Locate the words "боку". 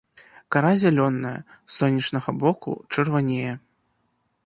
2.47-2.71